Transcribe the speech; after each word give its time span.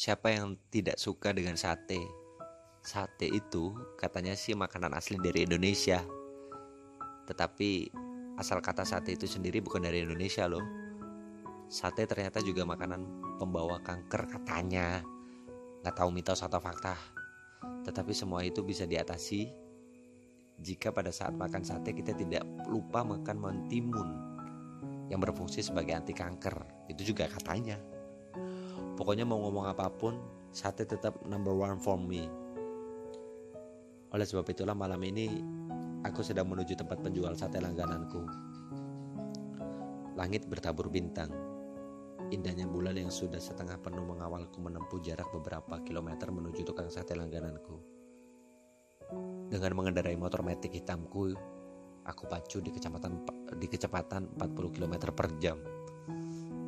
siapa 0.00 0.32
yang 0.32 0.56
tidak 0.72 0.96
suka 0.96 1.36
dengan 1.36 1.60
sate? 1.60 2.00
Sate 2.80 3.28
itu 3.28 3.76
katanya 4.00 4.32
sih 4.32 4.56
makanan 4.56 4.96
asli 4.96 5.20
dari 5.20 5.44
Indonesia. 5.44 6.00
Tetapi 7.28 7.92
asal 8.40 8.64
kata 8.64 8.88
sate 8.88 9.12
itu 9.12 9.28
sendiri 9.28 9.60
bukan 9.60 9.84
dari 9.84 10.00
Indonesia 10.00 10.48
loh. 10.48 10.64
Sate 11.68 12.08
ternyata 12.08 12.40
juga 12.40 12.64
makanan 12.64 13.04
pembawa 13.36 13.76
kanker 13.84 14.24
katanya. 14.40 15.04
Gak 15.84 15.92
tahu 16.00 16.08
mitos 16.08 16.40
atau 16.40 16.64
fakta. 16.64 16.96
Tetapi 17.84 18.16
semua 18.16 18.40
itu 18.40 18.64
bisa 18.64 18.88
diatasi 18.88 19.52
jika 20.64 20.96
pada 20.96 21.12
saat 21.12 21.36
makan 21.36 21.60
sate 21.60 21.92
kita 21.92 22.16
tidak 22.16 22.48
lupa 22.72 23.04
makan 23.04 23.36
mentimun 23.36 24.08
yang 25.12 25.20
berfungsi 25.20 25.60
sebagai 25.60 25.92
anti 25.92 26.16
kanker. 26.16 26.88
Itu 26.88 27.04
juga 27.04 27.28
katanya. 27.28 27.99
Pokoknya 29.00 29.24
mau 29.24 29.40
ngomong 29.40 29.64
apa 29.64 29.88
pun, 29.88 30.20
sate 30.52 30.84
tetap 30.84 31.24
number 31.24 31.56
one 31.56 31.80
for 31.80 31.96
me. 31.96 32.28
Oleh 34.12 34.28
sebab 34.28 34.44
itulah 34.52 34.76
malam 34.76 35.00
ini 35.00 35.40
aku 36.04 36.20
sedang 36.20 36.52
menuju 36.52 36.76
tempat 36.76 37.00
penjual 37.00 37.32
sate 37.32 37.64
langgananku. 37.64 38.20
Langit 40.20 40.44
bertabur 40.52 40.92
bintang. 40.92 41.32
Indahnya 42.28 42.68
bulan 42.68 43.00
yang 43.00 43.08
sudah 43.08 43.40
setengah 43.40 43.80
penuh 43.80 44.04
mengawalku 44.04 44.60
menempuh 44.60 45.00
jarak 45.00 45.32
beberapa 45.32 45.80
kilometer 45.80 46.28
menuju 46.28 46.60
tukang 46.60 46.92
sate 46.92 47.16
langgananku. 47.16 47.80
Dengan 49.48 49.80
mengendarai 49.80 50.20
motor 50.20 50.44
metik 50.44 50.76
hitamku, 50.76 51.32
aku 52.04 52.22
pacu 52.28 52.60
di 52.60 52.68
kecepatan 52.68 53.24
di 53.56 53.64
kecepatan 53.64 54.36
40 54.36 54.76
km 54.76 55.08
per 55.16 55.32
jam. 55.40 55.56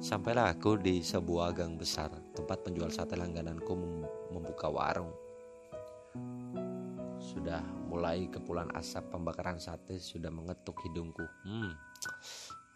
Sampailah 0.02 0.50
aku 0.50 0.82
di 0.82 0.98
sebuah 0.98 1.54
gang 1.54 1.78
besar, 1.78 2.10
tempat 2.34 2.66
penjual 2.66 2.90
sate 2.90 3.14
langgananku 3.14 3.70
membuka 4.34 4.66
warung. 4.66 5.14
Sudah 7.22 7.62
mulai 7.86 8.26
kepulan 8.26 8.66
asap 8.74 9.14
pembakaran 9.14 9.62
sate 9.62 10.02
sudah 10.02 10.26
mengetuk 10.26 10.74
hidungku. 10.82 11.22
Hmm, 11.46 11.70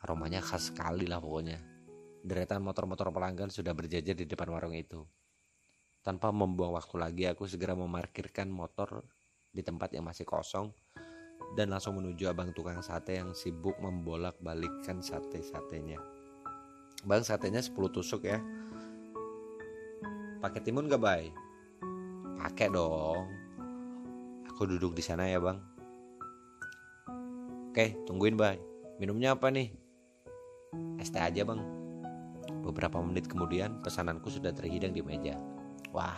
aromanya 0.07 0.39
khas 0.39 0.71
sekali 0.71 1.11
lah 1.11 1.19
pokoknya. 1.19 1.59
Deretan 2.23 2.63
motor-motor 2.63 3.11
pelanggan 3.11 3.51
sudah 3.51 3.75
berjajar 3.75 4.15
di 4.15 4.23
depan 4.23 4.47
warung 4.47 4.79
itu. 4.79 5.03
Tanpa 6.07 6.31
membuang 6.31 6.79
waktu 6.79 6.95
lagi, 6.95 7.27
aku 7.27 7.51
segera 7.51 7.75
memarkirkan 7.75 8.47
motor 8.47 9.03
di 9.51 9.67
tempat 9.67 9.91
yang 9.91 10.07
masih 10.07 10.23
kosong 10.23 10.71
dan 11.59 11.75
langsung 11.75 11.99
menuju 11.99 12.31
abang 12.31 12.55
tukang 12.55 12.79
sate 12.87 13.19
yang 13.19 13.35
sibuk 13.35 13.75
membolak-balikkan 13.83 15.03
sate-satenya. 15.03 16.16
Bang 17.05 17.27
satenya 17.27 17.61
10 17.61 17.75
tusuk 17.93 18.25
ya. 18.25 18.41
Pakai 20.41 20.63
timun 20.63 20.89
gak 20.89 21.03
bay? 21.03 21.35
Pakai 22.39 22.71
dong. 22.71 23.27
Aku 24.49 24.65
duduk 24.65 24.97
di 24.97 25.05
sana 25.05 25.29
ya 25.29 25.37
bang. 25.37 25.61
Oke, 27.69 27.93
tungguin 28.09 28.41
bay. 28.41 28.57
Minumnya 28.97 29.37
apa 29.37 29.53
nih? 29.53 29.69
Es 30.97 31.13
teh 31.13 31.21
aja 31.21 31.45
bang. 31.45 31.61
Beberapa 32.65 33.03
menit 33.05 33.29
kemudian 33.29 33.85
pesananku 33.85 34.33
sudah 34.33 34.57
terhidang 34.57 34.97
di 34.97 35.05
meja. 35.05 35.37
Wah, 35.93 36.17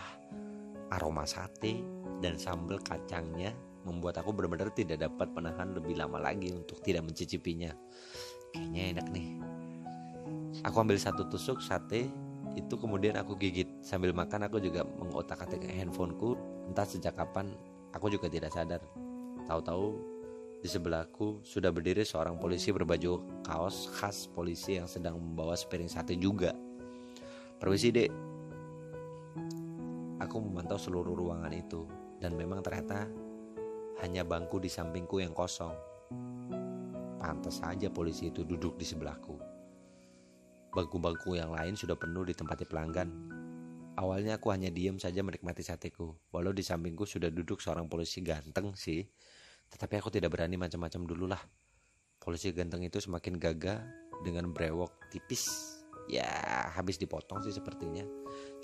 aroma 0.95 1.27
sate 1.27 1.83
dan 2.23 2.39
sambal 2.39 2.79
kacangnya 2.79 3.51
membuat 3.83 4.19
aku 4.23 4.31
benar-benar 4.31 4.71
tidak 4.71 5.03
dapat 5.03 5.31
menahan 5.35 5.75
lebih 5.75 5.99
lama 5.99 6.19
lagi 6.19 6.51
untuk 6.55 6.79
tidak 6.79 7.07
mencicipinya. 7.07 7.75
Kayaknya 8.55 8.83
enak 8.95 9.07
nih. 9.11 9.27
Aku 10.67 10.83
ambil 10.83 10.99
satu 10.99 11.23
tusuk 11.23 11.63
sate 11.63 12.11
itu 12.51 12.75
kemudian 12.75 13.15
aku 13.15 13.39
gigit. 13.39 13.71
Sambil 13.79 14.11
makan 14.11 14.43
aku 14.51 14.59
juga 14.59 14.83
mengotak-atik 14.83 15.63
handphoneku. 15.63 16.35
Entah 16.67 16.83
sejak 16.83 17.15
kapan 17.15 17.55
aku 17.95 18.11
juga 18.11 18.27
tidak 18.27 18.51
sadar. 18.51 18.83
Tahu-tahu 19.47 19.95
di 20.59 20.67
sebelahku 20.67 21.39
sudah 21.47 21.71
berdiri 21.71 22.03
seorang 22.03 22.35
polisi 22.35 22.75
berbaju 22.75 23.23
kaos 23.47 23.87
khas 23.95 24.27
polisi 24.27 24.75
yang 24.75 24.91
sedang 24.91 25.15
membawa 25.15 25.55
sepiring 25.55 25.87
sate 25.87 26.19
juga. 26.19 26.51
Permisi 27.55 27.95
dek. 27.95 28.11
Aku 30.19 30.43
memantau 30.43 30.75
seluruh 30.75 31.15
ruangan 31.15 31.55
itu 31.55 31.87
dan 32.19 32.35
memang 32.35 32.59
ternyata 32.59 33.07
hanya 34.03 34.27
bangku 34.27 34.59
di 34.59 34.67
sampingku 34.67 35.23
yang 35.23 35.31
kosong. 35.31 35.71
Pantas 37.15 37.63
saja 37.63 37.87
polisi 37.87 38.27
itu 38.27 38.43
duduk 38.43 38.75
di 38.75 38.83
sebelahku 38.83 39.58
Bangku-bangku 40.69 41.33
yang 41.33 41.49
lain 41.49 41.73
sudah 41.73 41.97
penuh 41.97 42.21
ditempati 42.29 42.69
pelanggan. 42.69 43.09
Awalnya 43.97 44.37
aku 44.37 44.53
hanya 44.53 44.69
diam 44.69 44.95
saja 45.01 45.25
menikmati 45.25 45.65
sateku, 45.65 46.15
walau 46.31 46.55
di 46.55 46.63
sampingku 46.63 47.03
sudah 47.03 47.27
duduk 47.27 47.59
seorang 47.59 47.89
polisi 47.91 48.23
ganteng 48.23 48.71
sih. 48.77 49.03
Tetapi 49.69 49.99
aku 49.99 50.13
tidak 50.13 50.31
berani 50.31 50.55
macam-macam 50.55 51.01
dulu 51.03 51.25
lah. 51.27 51.41
Polisi 52.21 52.53
ganteng 52.53 52.85
itu 52.85 53.01
semakin 53.01 53.41
gagah 53.41 53.81
dengan 54.23 54.53
brewok 54.55 55.11
tipis. 55.11 55.75
Ya, 56.09 56.25
habis 56.73 56.97
dipotong 56.97 57.43
sih 57.43 57.53
sepertinya. 57.53 58.01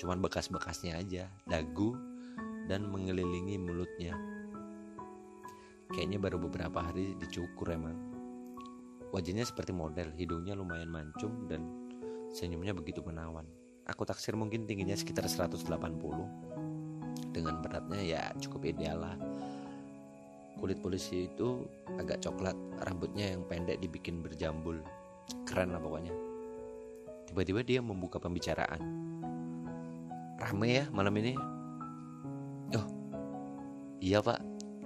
Cuman 0.02 0.22
bekas-bekasnya 0.22 0.98
aja, 0.98 1.30
dagu 1.46 1.94
dan 2.66 2.90
mengelilingi 2.90 3.62
mulutnya. 3.62 4.18
Kayaknya 5.94 6.18
baru 6.18 6.38
beberapa 6.42 6.82
hari 6.82 7.14
dicukur 7.22 7.70
emang. 7.70 7.98
Wajahnya 9.14 9.46
seperti 9.46 9.72
model, 9.72 10.10
hidungnya 10.18 10.58
lumayan 10.58 10.90
mancung 10.90 11.46
dan 11.46 11.85
Senyumnya 12.34 12.74
begitu 12.74 13.04
menawan. 13.06 13.46
Aku 13.86 14.02
taksir 14.02 14.34
mungkin 14.34 14.66
tingginya 14.66 14.98
sekitar 14.98 15.30
180. 15.30 15.62
Dengan 17.30 17.62
beratnya 17.62 18.02
ya 18.02 18.24
cukup 18.42 18.66
ideal 18.72 19.04
lah. 19.06 19.16
Kulit 20.58 20.80
polisi 20.80 21.28
itu 21.28 21.68
agak 22.00 22.24
coklat, 22.24 22.56
rambutnya 22.88 23.36
yang 23.36 23.44
pendek 23.46 23.78
dibikin 23.84 24.24
berjambul. 24.24 24.80
Keren 25.46 25.76
lah 25.76 25.82
pokoknya. 25.84 26.16
Tiba-tiba 27.30 27.62
dia 27.62 27.80
membuka 27.84 28.18
pembicaraan. 28.18 28.82
Rame 30.40 30.68
ya 30.72 30.86
malam 30.96 31.14
ini. 31.20 31.34
Oh, 32.74 32.88
iya 34.02 34.24
pak. 34.24 34.42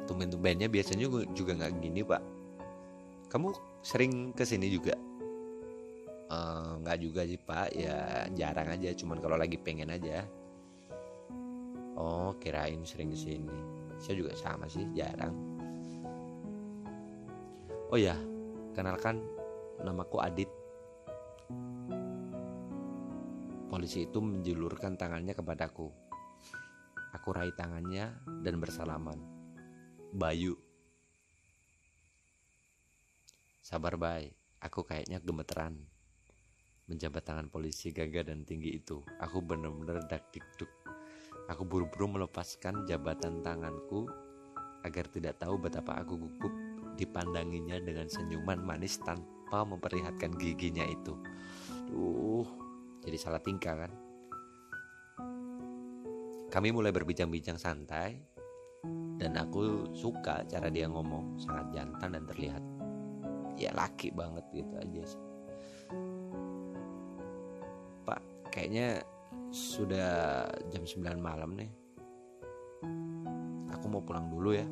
Tumben-tumbennya 0.10 0.68
biasanya 0.68 1.06
juga 1.38 1.52
nggak 1.54 1.74
gini 1.80 2.02
pak. 2.02 2.22
Kamu 3.30 3.54
sering 3.86 4.34
ke 4.34 4.42
sini 4.42 4.74
juga? 4.74 4.98
Eh, 6.30 6.72
nggak 6.86 6.98
uh, 6.98 7.02
juga 7.02 7.22
sih 7.26 7.42
pak. 7.42 7.74
Ya 7.74 8.30
jarang 8.38 8.70
aja 8.70 8.94
cuman 8.94 9.18
kalau 9.18 9.34
lagi 9.34 9.58
pengen 9.58 9.90
aja. 9.90 10.22
Oh 11.98 12.38
kirain 12.38 12.86
sering 12.86 13.10
ke 13.10 13.18
sini. 13.18 13.58
Saya 13.98 14.22
juga 14.22 14.38
sama 14.38 14.70
sih 14.70 14.86
jarang. 14.94 15.34
Oh 17.90 17.98
ya 17.98 18.14
kenalkan 18.78 19.26
namaku 19.82 20.22
Adit. 20.22 20.52
Polisi 23.70 24.06
itu 24.06 24.22
menjulurkan 24.22 25.02
tangannya 25.02 25.34
kepadaku. 25.34 25.90
Aku 27.10 27.30
raih 27.34 27.58
tangannya 27.58 28.14
dan 28.46 28.62
bersalaman. 28.62 29.18
Bayu. 30.14 30.54
Sabar 33.66 33.98
bay. 33.98 34.30
Aku 34.62 34.86
kayaknya 34.86 35.18
gemeteran 35.24 35.99
menjabat 36.90 37.22
tangan 37.22 37.48
polisi 37.54 37.94
gagah 37.94 38.26
dan 38.26 38.42
tinggi 38.42 38.82
itu. 38.82 39.06
Aku 39.22 39.46
benar-benar 39.46 40.04
dak 40.10 40.34
dikduk. 40.34 40.68
Aku 41.48 41.64
buru-buru 41.64 42.10
melepaskan 42.10 42.90
jabatan 42.90 43.46
tanganku 43.46 44.10
agar 44.82 45.06
tidak 45.14 45.38
tahu 45.38 45.62
betapa 45.62 46.02
aku 46.02 46.18
gugup 46.18 46.54
dipandanginya 46.98 47.78
dengan 47.80 48.10
senyuman 48.10 48.60
manis 48.60 48.98
tanpa 49.00 49.64
memperlihatkan 49.64 50.34
giginya 50.36 50.84
itu. 50.84 51.14
Duh, 51.88 52.46
jadi 53.06 53.18
salah 53.22 53.42
tingkah 53.42 53.88
kan? 53.88 53.92
Kami 56.50 56.74
mulai 56.74 56.90
berbincang-bincang 56.90 57.62
santai 57.62 58.18
dan 59.19 59.36
aku 59.36 59.92
suka 59.94 60.48
cara 60.48 60.72
dia 60.72 60.88
ngomong 60.90 61.38
sangat 61.38 61.68
jantan 61.75 62.18
dan 62.18 62.24
terlihat 62.25 62.63
ya 63.60 63.75
laki 63.75 64.16
banget 64.16 64.42
gitu 64.56 64.74
aja 64.80 65.04
sih 65.04 65.22
kayaknya 68.60 69.00
sudah 69.56 70.44
jam 70.68 70.84
9 70.84 71.16
malam 71.16 71.56
nih. 71.56 71.72
Aku 73.72 73.88
mau 73.88 74.04
pulang 74.04 74.28
dulu 74.28 74.52
ya. 74.52 74.68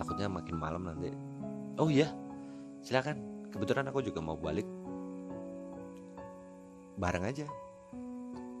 Takutnya 0.00 0.32
makin 0.32 0.56
malam 0.56 0.88
nanti. 0.88 1.12
Oh 1.76 1.92
iya 1.92 2.08
silakan. 2.80 3.20
Kebetulan 3.52 3.84
aku 3.92 4.00
juga 4.00 4.24
mau 4.24 4.40
balik. 4.40 4.64
Bareng 6.96 7.28
aja. 7.28 7.44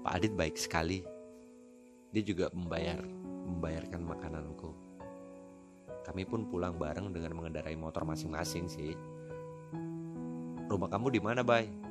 Pak 0.04 0.12
Adit 0.20 0.36
baik 0.36 0.60
sekali. 0.60 1.00
Dia 2.12 2.20
juga 2.20 2.52
membayar 2.52 3.00
membayarkan 3.48 4.04
makananku. 4.04 4.76
Kami 6.04 6.28
pun 6.28 6.44
pulang 6.44 6.76
bareng 6.76 7.08
dengan 7.08 7.32
mengendarai 7.40 7.72
motor 7.72 8.04
masing-masing 8.04 8.68
sih. 8.68 8.92
Rumah 10.68 10.92
kamu 10.92 11.16
di 11.16 11.20
mana 11.24 11.40
bay 11.40 11.87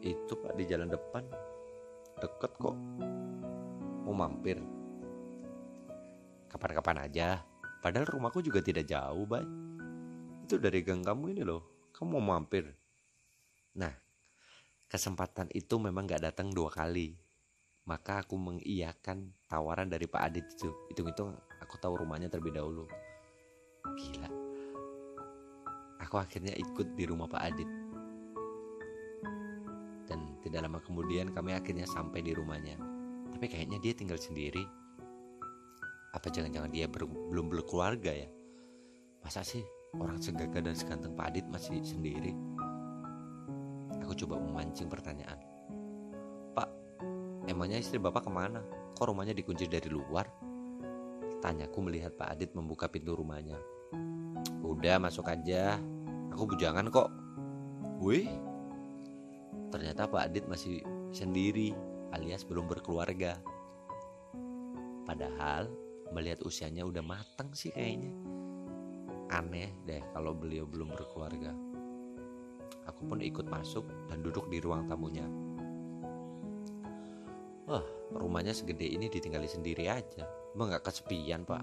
itu 0.00 0.32
pak 0.36 0.56
di 0.56 0.64
jalan 0.64 0.88
depan 0.88 1.24
Deket 2.20 2.52
kok 2.56 2.76
Mau 4.04 4.16
mampir 4.16 4.60
Kapan-kapan 6.50 7.06
aja 7.08 7.28
Padahal 7.80 8.04
rumahku 8.12 8.44
juga 8.44 8.60
tidak 8.60 8.84
jauh, 8.84 9.24
Bay. 9.24 9.44
Itu 10.44 10.60
dari 10.60 10.84
gang 10.84 11.00
kamu 11.00 11.32
ini 11.32 11.42
loh. 11.48 11.88
Kamu 11.96 12.20
mau 12.20 12.36
mampir. 12.36 12.68
Nah, 13.80 13.92
kesempatan 14.84 15.48
itu 15.56 15.80
memang 15.80 16.04
gak 16.04 16.28
datang 16.28 16.52
dua 16.52 16.68
kali. 16.68 17.16
Maka 17.88 18.20
aku 18.20 18.36
mengiyakan 18.36 19.32
tawaran 19.48 19.88
dari 19.88 20.04
Pak 20.04 20.22
Adit 20.22 20.44
itu. 20.52 20.68
Hitung-hitung 20.92 21.32
aku 21.56 21.80
tahu 21.80 22.04
rumahnya 22.04 22.28
terlebih 22.28 22.60
dahulu. 22.60 22.84
Gila. 23.96 24.28
Aku 26.04 26.20
akhirnya 26.20 26.52
ikut 26.52 27.00
di 27.00 27.04
rumah 27.08 27.32
Pak 27.32 27.42
Adit. 27.48 27.79
Tidak 30.40 30.60
lama 30.60 30.80
kemudian 30.80 31.32
kami 31.36 31.52
akhirnya 31.52 31.84
sampai 31.84 32.24
di 32.24 32.32
rumahnya. 32.32 32.80
Tapi 33.36 33.46
kayaknya 33.46 33.76
dia 33.80 33.92
tinggal 33.92 34.16
sendiri. 34.16 34.64
Apa 36.16 36.32
jangan-jangan 36.32 36.72
dia 36.72 36.88
ber, 36.88 37.06
belum 37.06 37.52
berkeluarga 37.52 38.10
ya? 38.10 38.28
Masa 39.20 39.44
sih 39.44 39.62
orang 40.00 40.18
segagah 40.18 40.64
dan 40.64 40.74
seganteng 40.74 41.12
Pak 41.12 41.26
Adit 41.30 41.46
masih 41.52 41.84
sendiri? 41.84 42.32
Aku 44.00 44.16
coba 44.24 44.40
memancing 44.40 44.88
pertanyaan. 44.88 45.38
Pak 46.56 46.68
emangnya 47.46 47.78
istri 47.78 48.00
bapak 48.00 48.26
ke 48.26 48.30
mana? 48.32 48.64
Kok 48.96 49.12
rumahnya 49.12 49.36
dikunci 49.36 49.68
dari 49.68 49.92
luar? 49.92 50.26
Tanyaku 51.40 51.78
melihat 51.84 52.16
Pak 52.16 52.36
Adit 52.36 52.50
membuka 52.56 52.88
pintu 52.88 53.14
rumahnya. 53.14 53.60
Udah 54.64 54.96
masuk 54.98 55.28
aja. 55.28 55.78
Aku 56.32 56.48
bujangan 56.48 56.88
kok. 56.88 57.08
Wih 58.00 58.49
ternyata 59.70 60.10
Pak 60.10 60.22
Adit 60.28 60.44
masih 60.50 60.82
sendiri 61.14 61.72
alias 62.10 62.42
belum 62.42 62.66
berkeluarga. 62.66 63.38
Padahal 65.06 65.70
melihat 66.10 66.42
usianya 66.42 66.82
udah 66.82 67.02
matang 67.02 67.54
sih 67.54 67.70
kayaknya. 67.70 68.10
Aneh 69.30 69.70
deh 69.86 70.02
kalau 70.10 70.34
beliau 70.34 70.66
belum 70.66 70.90
berkeluarga. 70.90 71.54
Aku 72.90 73.06
pun 73.06 73.22
ikut 73.22 73.46
masuk 73.46 73.86
dan 74.10 74.26
duduk 74.26 74.50
di 74.50 74.58
ruang 74.58 74.90
tamunya. 74.90 75.26
Wah 77.70 77.86
rumahnya 78.10 78.50
segede 78.50 78.90
ini 78.90 79.06
ditinggali 79.06 79.46
sendiri 79.46 79.86
aja. 79.86 80.26
Emang 80.50 80.74
gak 80.74 80.90
kesepian 80.90 81.46
pak? 81.46 81.62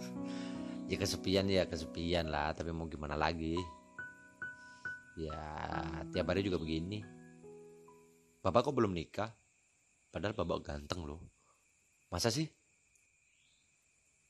Ya 0.86 0.94
kesepian 1.02 1.50
ya 1.50 1.66
kesepian 1.66 2.30
lah 2.30 2.54
tapi 2.54 2.70
mau 2.70 2.86
gimana 2.86 3.18
lagi 3.18 3.58
ya 5.16 5.40
tiap 6.12 6.28
hari 6.28 6.44
juga 6.44 6.60
begini 6.60 7.00
bapak 8.44 8.68
kok 8.68 8.76
belum 8.76 8.92
nikah 8.92 9.32
padahal 10.12 10.36
bapak 10.36 10.58
ganteng 10.64 11.08
loh 11.08 11.24
masa 12.12 12.28
sih 12.30 12.46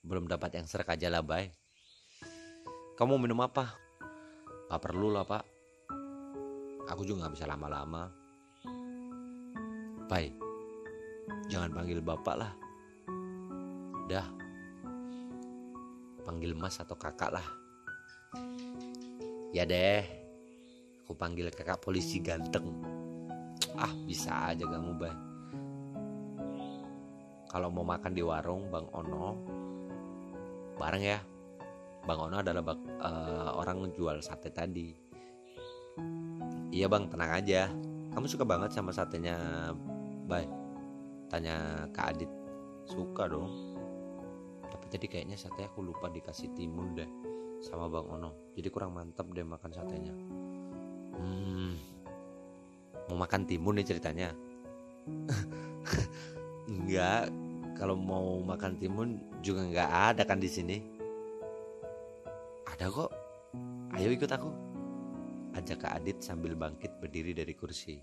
belum 0.07 0.31
dapat 0.31 0.55
yang 0.55 0.71
serak 0.71 0.95
aja 0.95 1.11
lah, 1.11 1.19
Bay. 1.19 1.51
Kamu 2.95 3.19
minum 3.19 3.43
apa? 3.43 3.75
Gak 4.71 4.79
perlu 4.79 5.11
lah, 5.11 5.27
Pak. 5.27 5.43
Aku 6.95 7.03
juga 7.03 7.27
gak 7.27 7.35
bisa 7.35 7.51
lama-lama. 7.51 8.07
Bay, 10.07 10.31
jangan 11.51 11.75
panggil 11.75 11.99
Bapak 11.99 12.39
lah. 12.39 12.55
Dah, 14.07 14.23
panggil 16.23 16.55
Mas 16.55 16.79
atau 16.79 16.95
Kakak 16.95 17.35
lah. 17.35 17.47
Ya 19.51 19.67
deh, 19.67 20.07
aku 21.07 21.15
panggil 21.15 21.47
kakak 21.55 21.79
polisi 21.79 22.19
ganteng. 22.19 22.67
Ah, 23.79 23.95
bisa 24.11 24.51
aja 24.51 24.67
kamu, 24.67 24.91
Bay. 24.99 25.15
Kalau 27.47 27.71
mau 27.71 27.87
makan 27.87 28.11
di 28.11 28.27
warung 28.27 28.67
Bang 28.75 28.91
Ono, 28.91 29.39
bareng 30.75 31.05
ya. 31.07 31.23
Bang 32.03 32.19
Ono 32.27 32.43
adalah 32.43 32.59
bak, 32.59 32.79
uh, 32.99 33.55
orang 33.55 33.87
jual 33.95 34.19
sate 34.19 34.51
tadi. 34.51 34.91
Iya 36.75 36.91
bang 36.91 37.07
tenang 37.07 37.33
aja. 37.39 37.71
Kamu 38.11 38.27
suka 38.27 38.43
banget 38.43 38.75
sama 38.75 38.91
satenya 38.91 39.71
Bay? 40.27 40.45
Tanya 41.31 41.87
Kak 41.95 42.19
Adit. 42.19 42.31
Suka 42.91 43.31
dong. 43.31 43.51
Tapi 44.67 44.87
tadi 44.91 45.07
kayaknya 45.07 45.39
sate 45.39 45.71
aku 45.71 45.87
lupa 45.87 46.11
dikasih 46.11 46.51
timun 46.53 46.99
deh 46.99 47.09
sama 47.63 47.87
Bang 47.87 48.11
Ono. 48.11 48.53
Jadi 48.59 48.69
kurang 48.75 48.93
mantap 48.93 49.31
deh 49.31 49.47
makan 49.47 49.71
satenya 49.71 50.15
hmm. 51.19 51.73
Mau 53.11 53.17
makan 53.19 53.43
timun 53.49 53.81
nih 53.81 53.87
ceritanya? 53.87 54.33
Enggak. 56.71 57.31
Kalau 57.77 57.93
mau 57.93 58.41
makan 58.41 58.81
timun 58.81 59.21
juga 59.45 59.65
nggak 59.69 59.91
ada 60.15 60.23
kan 60.25 60.41
di 60.41 60.49
sini. 60.49 60.77
Ada 62.67 62.89
kok. 62.89 63.13
Ayo 63.97 64.13
ikut 64.13 64.31
aku. 64.33 64.51
Ajak 65.57 65.89
Kak 65.89 65.93
Adit 66.03 66.21
sambil 66.21 66.53
bangkit 66.53 66.93
berdiri 67.01 67.33
dari 67.33 67.57
kursi. 67.57 67.97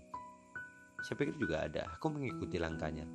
Saya 1.02 1.14
pikir 1.18 1.38
juga 1.38 1.66
ada. 1.66 1.86
Aku 1.98 2.10
mengikuti 2.10 2.58
langkahnya. 2.58 3.06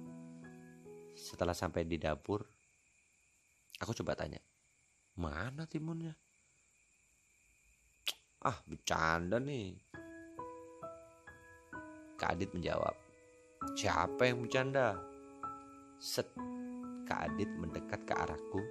Setelah 1.16 1.52
sampai 1.52 1.84
di 1.84 2.00
dapur 2.00 2.48
aku 3.80 3.96
coba 4.04 4.14
tanya 4.20 4.44
mana 5.16 5.64
timunnya 5.66 6.14
ah 8.40 8.56
bercanda 8.64 9.36
nih 9.36 9.76
Kak 12.16 12.40
Adit 12.40 12.56
menjawab 12.56 12.96
siapa 13.76 14.32
yang 14.32 14.48
bercanda 14.48 14.96
Set, 16.00 16.32
Kak 17.04 17.28
Adit 17.28 17.52
mendekat 17.60 18.00
ke 18.08 18.16
arahku 18.16 18.64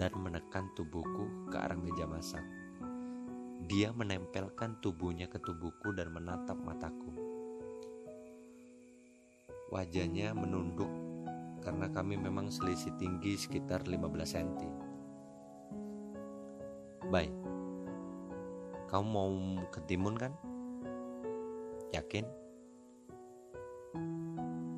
dan 0.00 0.16
menekan 0.16 0.72
tubuhku 0.72 1.52
ke 1.52 1.56
arah 1.60 1.76
meja 1.76 2.08
masak. 2.08 2.40
Dia 3.68 3.92
menempelkan 3.92 4.80
tubuhnya 4.80 5.28
ke 5.28 5.36
tubuhku 5.44 5.92
dan 5.92 6.08
menatap 6.16 6.56
mataku. 6.64 7.12
Wajahnya 9.68 10.32
menunduk 10.32 10.88
karena 11.60 11.92
kami 11.92 12.16
memang 12.16 12.48
selisih 12.48 12.96
tinggi 12.96 13.36
sekitar 13.36 13.84
15 13.84 14.08
cm. 14.24 14.72
Baik, 17.12 17.32
kamu 18.94 19.10
mau 19.10 19.34
ke 19.74 19.82
timun 19.90 20.14
kan? 20.14 20.30
Yakin? 21.90 22.22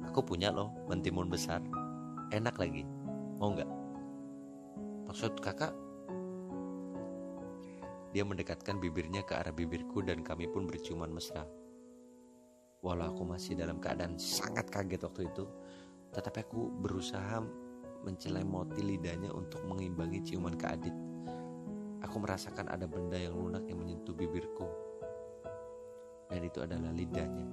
Aku 0.08 0.24
punya 0.24 0.48
loh 0.48 0.72
mentimun 0.88 1.28
besar. 1.28 1.60
Enak 2.32 2.56
lagi. 2.56 2.88
Mau 3.36 3.52
nggak? 3.52 3.68
Maksud 5.04 5.36
kakak? 5.44 5.76
Dia 8.16 8.24
mendekatkan 8.24 8.80
bibirnya 8.80 9.20
ke 9.20 9.36
arah 9.36 9.52
bibirku 9.52 10.00
dan 10.00 10.24
kami 10.24 10.48
pun 10.48 10.64
berciuman 10.64 11.12
mesra. 11.12 11.44
Walau 12.80 13.12
aku 13.12 13.20
masih 13.28 13.52
dalam 13.52 13.76
keadaan 13.76 14.16
sangat 14.16 14.72
kaget 14.72 15.04
waktu 15.04 15.28
itu, 15.28 15.44
tetapi 16.16 16.40
aku 16.40 16.72
berusaha 16.80 17.44
mencelemoti 18.00 18.80
lidahnya 18.80 19.28
untuk 19.28 19.60
mengimbangi 19.68 20.24
ciuman 20.24 20.56
ke 20.56 20.64
Adit. 20.72 20.96
Aku 22.06 22.22
merasakan 22.22 22.70
ada 22.70 22.86
benda 22.86 23.18
yang 23.18 23.34
lunak 23.34 23.66
yang 23.66 23.82
menyentuh 23.82 24.14
bibirku. 24.14 24.70
Dan 26.30 26.46
itu 26.46 26.62
adalah 26.62 26.94
lidahnya. 26.94 27.46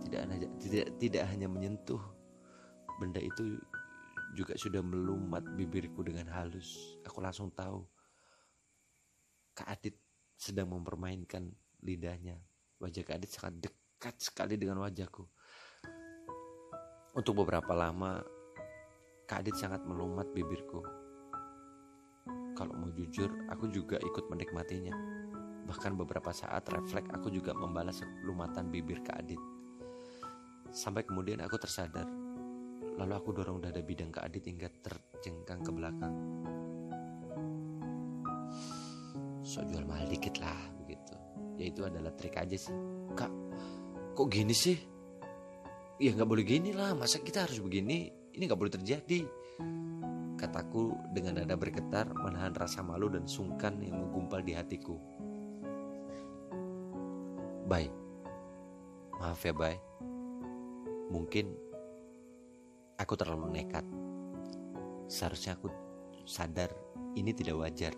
Tidak 0.00 0.20
hanya 0.24 0.48
tidak 0.56 0.86
tidak 0.96 1.24
hanya 1.28 1.44
menyentuh 1.44 2.00
benda 2.96 3.20
itu 3.20 3.60
juga 4.32 4.56
sudah 4.56 4.80
melumat 4.80 5.44
bibirku 5.60 6.00
dengan 6.00 6.32
halus. 6.32 6.96
Aku 7.04 7.20
langsung 7.20 7.52
tahu 7.52 7.84
Kak 9.52 9.68
Adit 9.68 10.00
sedang 10.40 10.72
mempermainkan 10.72 11.44
lidahnya. 11.84 12.40
Wajah 12.80 13.04
Kak 13.04 13.20
Adit 13.20 13.28
sangat 13.28 13.68
dekat 13.68 14.16
sekali 14.24 14.56
dengan 14.56 14.80
wajahku. 14.80 15.28
Untuk 17.12 17.44
beberapa 17.44 17.76
lama 17.76 18.24
Kak 19.28 19.44
Adit 19.44 19.60
sangat 19.60 19.84
melumat 19.84 20.32
bibirku 20.32 20.99
kalau 22.60 22.76
mau 22.76 22.92
jujur 22.92 23.32
aku 23.48 23.72
juga 23.72 23.96
ikut 23.96 24.28
menikmatinya 24.28 24.92
bahkan 25.64 25.96
beberapa 25.96 26.28
saat 26.28 26.68
refleks 26.68 27.08
aku 27.16 27.32
juga 27.32 27.56
membalas 27.56 28.04
lumatan 28.28 28.68
bibir 28.68 29.00
Kak 29.00 29.16
Adit 29.24 29.40
Sampai 30.70 31.02
kemudian 31.02 31.42
aku 31.42 31.58
tersadar. 31.58 32.06
Lalu 32.94 33.12
aku 33.18 33.34
dorong 33.34 33.58
dada 33.58 33.82
bidang 33.82 34.14
ke 34.14 34.22
Adit 34.22 34.46
hingga 34.46 34.70
terjengkang 34.70 35.66
ke 35.66 35.70
belakang. 35.74 36.14
So 39.42 39.66
jual 39.66 39.82
mahal 39.82 40.06
dikit 40.06 40.38
lah 40.38 40.58
begitu. 40.78 41.14
Ya 41.58 41.64
itu 41.74 41.82
adalah 41.82 42.14
trik 42.14 42.38
aja 42.38 42.54
sih. 42.54 42.74
Kak, 43.18 43.32
kok 44.14 44.28
gini 44.30 44.54
sih? 44.54 44.78
Ya 45.98 46.14
nggak 46.14 46.28
boleh 46.30 46.46
gini 46.46 46.70
lah. 46.70 46.94
Masa 46.94 47.18
kita 47.18 47.50
harus 47.50 47.58
begini? 47.58 48.06
Ini 48.30 48.42
nggak 48.46 48.60
boleh 48.60 48.72
terjadi. 48.78 49.26
Kataku 50.40 50.96
dengan 51.12 51.36
dada 51.36 51.52
bergetar 51.52 52.08
menahan 52.16 52.56
rasa 52.56 52.80
malu 52.80 53.12
dan 53.12 53.28
sungkan 53.28 53.76
yang 53.84 54.00
menggumpal 54.00 54.40
di 54.40 54.56
hatiku. 54.56 54.96
Baik, 57.68 57.92
maaf 59.20 59.44
ya, 59.44 59.52
Bay 59.52 59.76
Mungkin 61.12 61.52
aku 62.96 63.20
terlalu 63.20 63.52
nekat. 63.52 63.84
Seharusnya 65.12 65.60
aku 65.60 65.68
sadar 66.24 66.72
ini 67.20 67.36
tidak 67.36 67.60
wajar. 67.60 67.92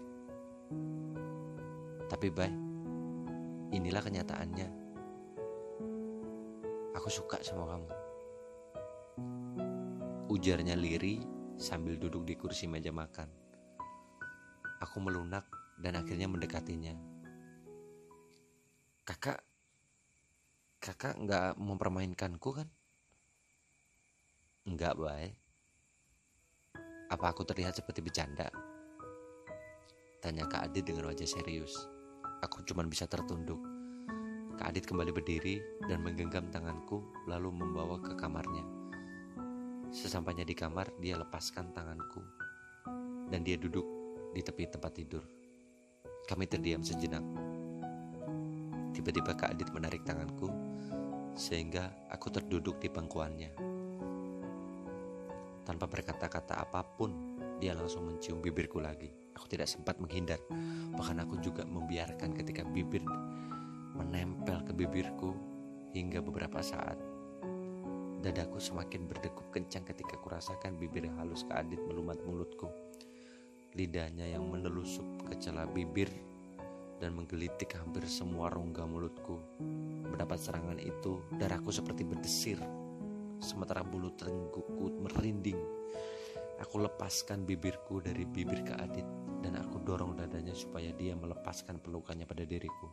Tapi 2.10 2.26
baik, 2.26 2.58
inilah 3.70 4.02
kenyataannya. 4.02 4.68
Aku 6.98 7.06
suka 7.06 7.38
sama 7.46 7.70
kamu. 7.70 7.88
Ujarnya 10.26 10.74
Liri 10.74 11.31
sambil 11.60 11.98
duduk 11.98 12.24
di 12.24 12.34
kursi 12.36 12.68
meja 12.68 12.92
makan. 12.92 13.28
Aku 14.82 14.98
melunak 14.98 15.46
dan 15.78 15.98
akhirnya 15.98 16.26
mendekatinya. 16.26 16.94
Kakak, 19.02 19.42
kakak 20.78 21.18
nggak 21.18 21.58
mempermainkanku 21.58 22.50
kan? 22.54 22.68
Enggak, 24.62 24.94
baik. 24.94 25.34
Apa 27.10 27.34
aku 27.34 27.42
terlihat 27.42 27.76
seperti 27.76 28.00
bercanda? 28.00 28.48
Tanya 30.22 30.46
Kak 30.46 30.70
Adit 30.70 30.86
dengan 30.86 31.10
wajah 31.10 31.26
serius. 31.26 31.74
Aku 32.46 32.62
cuma 32.62 32.86
bisa 32.86 33.10
tertunduk. 33.10 33.58
Kak 34.54 34.70
Adit 34.70 34.86
kembali 34.86 35.10
berdiri 35.10 35.58
dan 35.90 36.00
menggenggam 36.06 36.46
tanganku 36.54 37.02
lalu 37.26 37.50
membawa 37.50 37.98
ke 37.98 38.14
kamarnya. 38.14 38.81
Sesampainya 39.92 40.48
di 40.48 40.56
kamar, 40.56 40.88
dia 41.04 41.20
lepaskan 41.20 41.68
tanganku 41.76 42.24
dan 43.28 43.44
dia 43.44 43.60
duduk 43.60 43.84
di 44.32 44.40
tepi 44.40 44.64
tempat 44.64 44.96
tidur. 44.96 45.20
Kami 46.24 46.48
terdiam 46.48 46.80
sejenak. 46.80 47.20
Tiba-tiba 48.96 49.36
Kak 49.36 49.52
Adit 49.52 49.68
menarik 49.68 50.00
tanganku 50.00 50.48
sehingga 51.36 51.92
aku 52.08 52.32
terduduk 52.32 52.80
di 52.80 52.88
pangkuannya. 52.88 53.52
Tanpa 55.68 55.84
berkata-kata 55.84 56.56
apa 56.56 56.80
pun, 56.96 57.36
dia 57.60 57.76
langsung 57.76 58.08
mencium 58.08 58.40
bibirku 58.40 58.80
lagi. 58.80 59.12
Aku 59.36 59.44
tidak 59.44 59.68
sempat 59.68 60.00
menghindar, 60.00 60.40
bahkan 60.96 61.20
aku 61.20 61.36
juga 61.44 61.68
membiarkan 61.68 62.32
ketika 62.32 62.64
bibir 62.64 63.04
menempel 63.92 64.64
ke 64.64 64.72
bibirku 64.72 65.36
hingga 65.92 66.24
beberapa 66.24 66.64
saat. 66.64 67.11
Dadaku 68.22 68.62
semakin 68.62 69.10
berdegup 69.10 69.50
kencang 69.50 69.82
ketika 69.82 70.14
kurasakan 70.22 70.78
bibir 70.78 71.10
halus 71.18 71.42
ke 71.42 71.58
Adit 71.58 71.82
melumat 71.82 72.22
mulutku. 72.22 72.70
Lidahnya 73.74 74.30
yang 74.30 74.46
menelusup 74.46 75.26
ke 75.26 75.34
celah 75.42 75.66
bibir 75.66 76.06
dan 77.02 77.18
menggelitik 77.18 77.74
hampir 77.74 78.06
semua 78.06 78.46
rongga 78.46 78.86
mulutku. 78.86 79.42
Mendapat 80.06 80.38
serangan 80.38 80.78
itu, 80.78 81.18
darahku 81.34 81.74
seperti 81.74 82.06
berdesir 82.06 82.62
sementara 83.42 83.82
bulu 83.82 84.14
tenggukku 84.14 85.02
merinding. 85.02 85.58
Aku 86.62 86.78
lepaskan 86.78 87.42
bibirku 87.42 87.98
dari 87.98 88.22
bibir 88.22 88.62
ke 88.62 88.70
Adit 88.78 89.08
dan 89.42 89.58
aku 89.58 89.82
dorong 89.82 90.14
dadanya 90.14 90.54
supaya 90.54 90.94
dia 90.94 91.18
melepaskan 91.18 91.82
pelukannya 91.82 92.22
pada 92.22 92.46
diriku. 92.46 92.86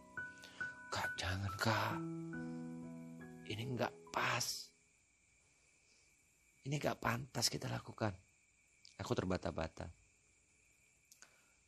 Kak, 0.90 1.14
jangan 1.22 1.54
kak. 1.62 2.02
Ini 3.46 3.64
nggak 3.78 3.94
pas. 4.10 4.74
Ini 6.66 6.76
nggak 6.76 7.00
pantas 7.00 7.48
kita 7.48 7.72
lakukan. 7.72 8.12
Aku 9.00 9.16
terbata-bata. 9.16 9.88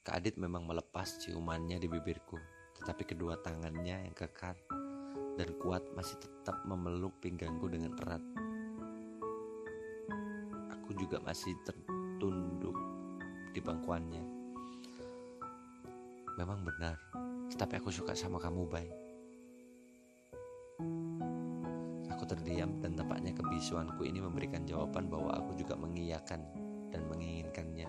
Kak 0.02 0.18
Adit 0.18 0.36
memang 0.36 0.66
melepas 0.66 1.22
ciumannya 1.22 1.78
di 1.78 1.88
bibirku, 1.88 2.36
tetapi 2.82 3.06
kedua 3.06 3.38
tangannya 3.40 4.10
yang 4.10 4.16
kekar 4.18 4.58
dan 5.38 5.50
kuat 5.62 5.86
masih 5.94 6.18
tetap 6.18 6.60
memeluk 6.66 7.14
pinggangku 7.22 7.70
dengan 7.70 7.94
erat 8.02 8.24
aku 10.92 11.08
juga 11.08 11.24
masih 11.24 11.56
tertunduk 11.64 12.76
di 13.56 13.64
bangkuannya. 13.64 14.20
Memang 16.36 16.68
benar, 16.68 17.00
tetapi 17.48 17.80
aku 17.80 17.88
suka 17.96 18.12
sama 18.12 18.44
kamu, 18.44 18.68
Bay. 18.68 19.01
Terdiam 22.32 22.80
dan 22.80 22.96
tampaknya 22.96 23.36
kebisuanku 23.36 24.08
ini 24.08 24.24
memberikan 24.24 24.64
jawaban 24.64 25.12
bahwa 25.12 25.36
aku 25.36 25.60
juga 25.60 25.76
mengiyakan 25.76 26.40
dan 26.88 27.04
menginginkannya. 27.12 27.88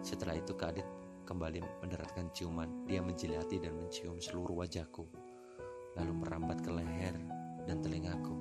Setelah 0.00 0.40
itu 0.40 0.56
Kadit 0.56 0.88
kembali 1.28 1.60
mendaratkan 1.84 2.32
ciuman. 2.32 2.88
Dia 2.88 3.04
menjilati 3.04 3.60
dan 3.60 3.76
mencium 3.76 4.16
seluruh 4.18 4.64
wajahku, 4.64 5.04
lalu 6.00 6.12
merambat 6.24 6.64
ke 6.64 6.72
leher 6.72 7.16
dan 7.68 7.78
telingaku. 7.84 8.34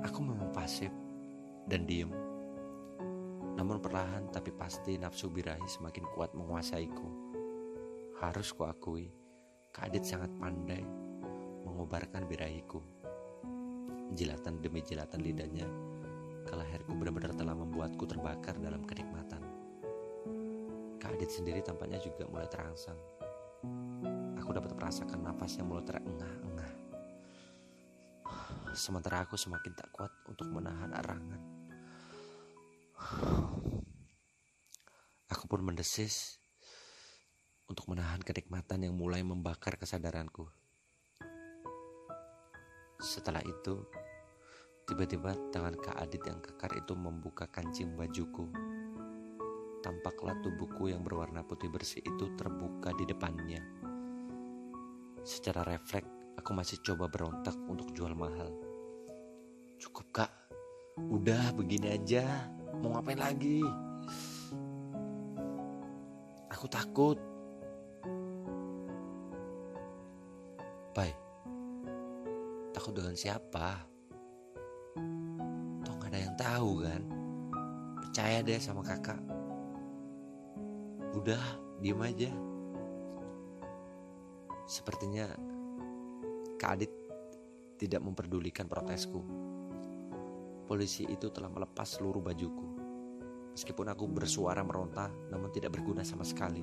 Aku 0.00 0.24
memang 0.24 0.48
pasif, 0.56 0.88
dan 1.68 1.84
diem. 1.84 2.10
Namun 3.54 3.78
perlahan 3.78 4.32
tapi 4.32 4.50
pasti 4.56 4.96
nafsu 4.96 5.28
birahi 5.28 5.68
semakin 5.68 6.08
kuat 6.16 6.32
menguasaiku. 6.32 7.08
Harus 8.24 8.52
kuakui, 8.56 9.12
Kadit 9.70 10.02
sangat 10.02 10.32
pandai 10.40 10.82
mengobarkan 11.62 12.26
birahiku. 12.26 12.99
Jilatan 14.10 14.58
demi 14.58 14.82
jilatan 14.82 15.22
lidahnya 15.22 15.66
ke 16.44 16.54
leherku 16.58 16.98
benar-benar 16.98 17.30
telah 17.36 17.54
membuatku 17.54 18.04
terbakar 18.10 18.58
dalam 18.58 18.82
kenikmatan. 18.82 19.42
Kadit 20.98 21.30
sendiri 21.30 21.62
tampaknya 21.62 22.02
juga 22.02 22.26
mulai 22.26 22.50
terangsang. 22.50 22.98
Aku 24.40 24.50
dapat 24.50 24.74
merasakan 24.74 25.22
nafasnya 25.22 25.62
mulai 25.62 25.86
terengah-engah. 25.86 26.72
Sementara 28.74 29.22
aku 29.22 29.38
semakin 29.38 29.72
tak 29.78 29.90
kuat 29.94 30.10
untuk 30.26 30.50
menahan 30.50 30.90
arangan. 30.90 31.42
Aku 35.30 35.46
pun 35.46 35.62
mendesis 35.62 36.42
untuk 37.70 37.86
menahan 37.86 38.18
kenikmatan 38.18 38.82
yang 38.82 38.98
mulai 38.98 39.22
membakar 39.22 39.78
kesadaranku. 39.78 40.50
Setelah 43.00 43.40
itu, 43.48 43.80
tiba-tiba 44.84 45.32
tangan 45.50 45.74
Kak 45.80 45.96
Adit 45.96 46.22
yang 46.28 46.38
kekar 46.44 46.76
itu 46.76 46.92
membuka 46.92 47.48
kancing 47.48 47.96
bajuku. 47.96 48.46
Tampaklah 49.80 50.36
tubuhku 50.44 50.92
yang 50.92 51.00
berwarna 51.00 51.40
putih 51.40 51.72
bersih 51.72 52.04
itu 52.04 52.28
terbuka 52.36 52.92
di 52.94 53.08
depannya. 53.08 53.64
Secara 55.24 55.64
refleks, 55.64 56.36
aku 56.36 56.52
masih 56.52 56.78
coba 56.84 57.08
berontak 57.08 57.56
untuk 57.64 57.88
jual 57.96 58.12
mahal. 58.12 58.52
Cukup 59.80 60.06
kak, 60.12 60.32
udah 61.08 61.56
begini 61.56 61.96
aja 61.96 62.44
mau 62.80 62.96
ngapain 62.96 63.20
lagi 63.20 63.64
aku 66.52 66.66
takut 66.68 67.18
Pai 70.90 71.14
takut 72.90 73.06
dengan 73.06 73.14
siapa 73.14 73.86
toh 75.86 75.94
gak 75.94 76.10
ada 76.10 76.18
yang 76.26 76.34
tahu 76.34 76.82
kan 76.82 77.02
percaya 78.02 78.42
deh 78.42 78.58
sama 78.58 78.82
kakak 78.82 79.22
udah 81.14 81.38
diem 81.78 82.02
aja 82.02 82.34
sepertinya 84.66 85.30
Kak 86.58 86.82
Adit 86.82 86.90
tidak 87.78 88.02
memperdulikan 88.02 88.66
protesku 88.66 89.22
polisi 90.66 91.06
itu 91.06 91.30
telah 91.30 91.50
melepas 91.50 91.98
seluruh 91.98 92.22
bajuku. 92.22 92.66
Meskipun 93.58 93.90
aku 93.90 94.06
bersuara 94.06 94.62
meronta, 94.62 95.10
namun 95.26 95.50
tidak 95.50 95.74
berguna 95.74 96.06
sama 96.06 96.22
sekali. 96.22 96.62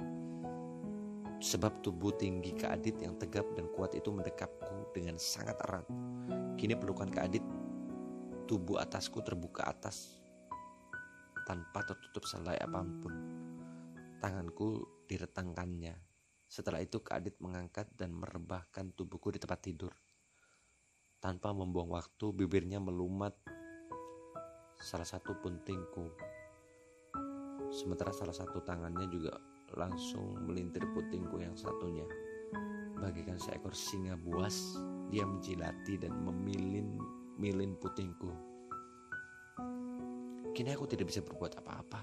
Sebab 1.43 1.83
tubuh 1.83 2.15
tinggi 2.15 2.55
Kak 2.55 2.79
Adit 2.79 3.03
yang 3.03 3.19
tegap 3.19 3.43
dan 3.51 3.67
kuat 3.75 3.91
itu 3.99 4.07
mendekapku 4.07 4.95
dengan 4.95 5.19
sangat 5.19 5.59
erat. 5.67 5.83
Kini 6.57 6.73
pelukan 6.73 7.05
Kak 7.13 7.29
Adit, 7.29 7.45
tubuh 8.49 8.81
atasku 8.81 9.21
terbuka 9.21 9.69
atas 9.69 10.17
tanpa 11.45 11.85
tertutup 11.85 12.25
selai 12.25 12.57
apa 12.57 12.81
pun. 12.81 13.13
Tanganku 14.17 14.81
diretangkannya. 15.05 15.93
Setelah 16.49 16.81
itu 16.81 17.05
Kak 17.05 17.21
Adit 17.21 17.37
mengangkat 17.45 17.93
dan 17.93 18.09
merebahkan 18.09 18.89
tubuhku 18.97 19.29
di 19.29 19.37
tempat 19.37 19.69
tidur. 19.69 19.93
Tanpa 21.21 21.53
membuang 21.53 21.93
waktu, 21.93 22.33
bibirnya 22.33 22.81
melumat 22.81 23.37
salah 24.81 25.05
satu 25.05 25.37
puntingku. 25.37 26.09
Sementara 27.69 28.09
salah 28.09 28.33
satu 28.33 28.65
tangannya 28.65 29.05
juga 29.13 29.37
langsung 29.77 30.41
melintir 30.49 30.89
putingku 30.89 31.37
yang 31.37 31.53
satunya. 31.53 32.26
Bagikan 32.97 33.37
seekor 33.37 33.71
singa 33.77 34.17
buas, 34.17 34.75
dia 35.07 35.23
menjilati 35.23 36.01
dan 36.01 36.13
memilin 36.25 36.97
milin 37.37 37.77
putingku. 37.77 38.33
Kini 40.57 40.73
aku 40.73 40.89
tidak 40.89 41.13
bisa 41.13 41.21
berbuat 41.21 41.61
apa-apa 41.61 42.01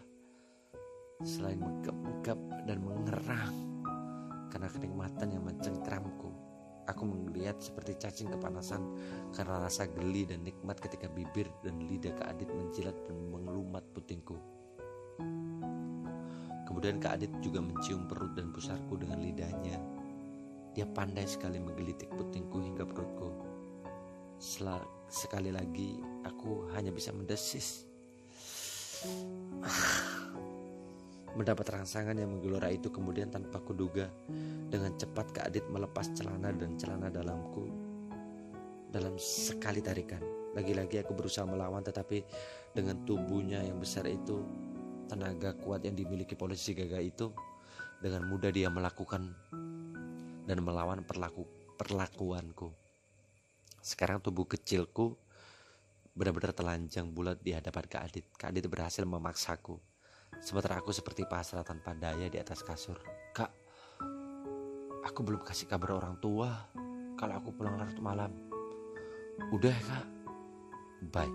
selain 1.23 1.59
menggap-gap 1.59 2.39
dan 2.67 2.79
mengerang 2.83 3.55
karena 4.51 4.69
kenikmatan 4.71 5.29
yang 5.35 5.43
mencengkramku. 5.43 6.31
Aku 6.85 7.03
melihat 7.09 7.57
seperti 7.59 7.97
cacing 7.97 8.29
kepanasan 8.31 8.85
karena 9.33 9.57
rasa 9.67 9.89
geli 9.89 10.29
dan 10.29 10.45
nikmat 10.45 10.77
ketika 10.79 11.09
bibir 11.09 11.49
dan 11.65 11.81
lidah 11.81 12.13
Kak 12.13 12.37
Adit 12.37 12.53
menjilat 12.53 12.95
dan 13.09 13.17
mengelumat 13.33 13.83
putingku. 13.97 14.37
Kemudian 16.69 17.01
Kak 17.01 17.19
Adit 17.19 17.33
juga 17.41 17.65
mencium 17.65 18.05
perut 18.05 18.37
dan 18.37 18.53
pusarku 18.53 19.01
dengan 19.01 19.25
lidahnya. 19.25 19.94
Dia 20.75 20.90
pandai 20.90 21.23
sekali 21.23 21.62
menggelitik 21.62 22.11
putingku 22.11 22.59
hingga 22.59 22.83
perutku. 22.83 23.31
Sel 24.43 24.66
sekali 25.07 25.54
lagi 25.54 26.02
aku 26.26 26.66
hanya 26.75 26.90
bisa 26.90 27.14
mendesis. 27.14 27.87
Mendapat 31.35 31.66
rangsangan 31.66 32.14
yang 32.14 32.31
menggelora 32.31 32.71
itu 32.71 32.88
kemudian 32.88 33.26
tanpa 33.26 33.59
kuduga 33.61 34.07
Dengan 34.71 34.95
cepat 34.95 35.35
Kak 35.35 35.50
Adit 35.50 35.66
melepas 35.66 36.09
celana 36.14 36.54
dan 36.54 36.78
celana 36.78 37.11
dalamku 37.11 37.69
Dalam 38.88 39.19
sekali 39.19 39.83
tarikan 39.83 40.23
Lagi-lagi 40.54 41.02
aku 41.02 41.12
berusaha 41.12 41.43
melawan 41.45 41.83
tetapi 41.83 42.23
dengan 42.73 43.02
tubuhnya 43.02 43.66
yang 43.66 43.83
besar 43.83 44.07
itu 44.07 44.47
Tenaga 45.11 45.52
kuat 45.59 45.85
yang 45.85 45.99
dimiliki 45.99 46.38
polisi 46.38 46.73
gagah 46.73 47.02
itu 47.02 47.35
Dengan 47.99 48.25
mudah 48.31 48.54
dia 48.54 48.71
melakukan 48.71 49.35
dan 50.45 50.61
melawan 50.61 51.01
perlaku, 51.05 51.49
perlakuanku 51.81 52.69
Sekarang 53.81 54.21
tubuh 54.21 54.45
kecilku 54.45 55.17
benar-benar 56.15 56.55
telanjang 56.55 57.11
bulat 57.11 57.43
di 57.43 57.57
hadapan 57.57 57.85
Kak 57.91 58.03
Adit 58.07 58.25
Kak 58.39 58.55
Adit 58.55 58.69
berhasil 58.71 59.03
memaksaku 59.03 59.77
Sementara 60.43 60.81
aku 60.81 60.91
seperti 60.91 61.23
pasrah 61.29 61.63
tanpa 61.63 61.95
daya 61.95 62.27
di 62.27 62.39
atas 62.41 62.65
kasur. 62.65 62.99
Kak, 63.31 63.51
aku 65.05 65.21
belum 65.23 65.45
kasih 65.45 65.71
kabar 65.71 66.01
orang 66.01 66.19
tua 66.19 66.51
kalau 67.15 67.35
aku 67.39 67.55
pulang 67.55 67.79
larut 67.79 68.01
malam. 68.03 68.33
Udah 69.55 69.73
kak, 69.73 70.07
bye. 71.11 71.35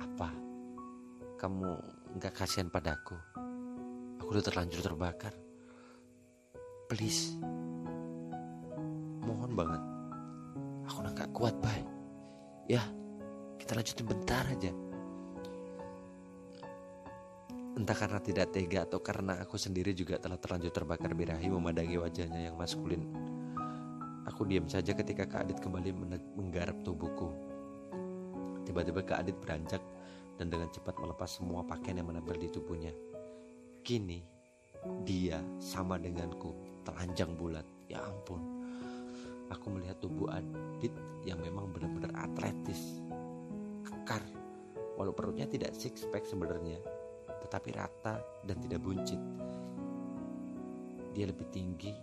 Apa? 0.00 0.28
Kamu 1.36 1.70
nggak 2.18 2.34
kasihan 2.34 2.70
padaku? 2.70 3.16
Aku 4.22 4.28
udah 4.32 4.44
terlanjur 4.44 4.82
terbakar. 4.82 5.45
Please, 6.86 7.34
mohon 9.26 9.58
banget. 9.58 9.82
Aku 10.86 11.02
udah 11.02 11.12
gak 11.18 11.30
kuat, 11.34 11.54
bye. 11.58 11.82
Ya, 12.70 12.78
kita 13.58 13.74
lanjutin 13.74 14.06
bentar 14.06 14.46
aja. 14.46 14.70
Entah 17.74 17.96
karena 17.98 18.22
tidak 18.22 18.54
tega 18.54 18.86
atau 18.86 19.02
karena 19.02 19.34
aku 19.42 19.58
sendiri 19.58 19.90
juga 19.98 20.22
telah 20.22 20.38
terlanjur 20.38 20.70
terbakar 20.70 21.10
birahi 21.10 21.50
memandangi 21.50 21.98
wajahnya 21.98 22.48
yang 22.48 22.54
maskulin. 22.54 23.02
Aku 24.30 24.46
diam 24.46 24.70
saja 24.70 24.94
ketika 24.94 25.26
Kak 25.26 25.50
Adit 25.50 25.58
kembali 25.58 25.90
menggarap 26.38 26.86
tubuhku. 26.86 27.34
Tiba-tiba 28.62 29.02
Kak 29.02 29.26
Adit 29.26 29.34
beranjak 29.42 29.82
dan 30.38 30.54
dengan 30.54 30.70
cepat 30.70 30.94
melepas 31.02 31.34
semua 31.34 31.66
pakaian 31.66 31.98
yang 31.98 32.14
menempel 32.14 32.38
di 32.38 32.46
tubuhnya. 32.46 32.94
Kini 33.82 34.22
dia 35.02 35.42
sama 35.58 35.98
denganku, 35.98 36.54
telanjang 36.86 37.34
bulat. 37.34 37.66
Ya 37.90 37.98
ampun. 38.06 38.38
Aku 39.50 39.70
melihat 39.70 39.98
tubuh 40.02 40.30
Adit 40.30 40.90
yang 41.22 41.38
memang 41.42 41.70
benar-benar 41.70 42.14
atletis, 42.14 43.02
kekar. 43.86 44.22
Walau 44.98 45.14
perutnya 45.14 45.46
tidak 45.46 45.74
six 45.74 46.06
pack 46.10 46.26
sebenarnya, 46.26 46.82
tetapi 47.46 47.74
rata 47.74 48.22
dan 48.42 48.58
tidak 48.62 48.82
buncit. 48.82 49.18
Dia 51.14 51.30
lebih 51.30 51.46
tinggi, 51.54 51.94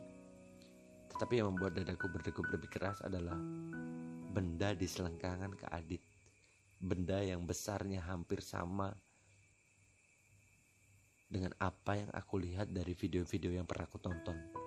tetapi 1.12 1.40
yang 1.40 1.52
membuat 1.52 1.76
dadaku 1.76 2.08
berdegup 2.10 2.48
lebih 2.52 2.70
keras 2.72 3.04
adalah 3.04 3.36
benda 4.34 4.72
di 4.74 4.88
selengkangan 4.88 5.52
ke 5.54 5.66
Adit. 5.70 6.04
Benda 6.84 7.20
yang 7.24 7.44
besarnya 7.48 8.04
hampir 8.04 8.44
sama 8.44 8.92
dengan 11.28 11.54
apa 11.60 11.98
yang 11.98 12.12
aku 12.14 12.38
lihat 12.40 12.70
dari 12.70 12.94
video-video 12.94 13.58
yang 13.58 13.66
pernah 13.66 13.90
aku 13.90 13.98
tonton. 13.98 14.63